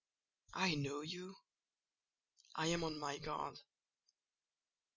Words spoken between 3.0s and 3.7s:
guard."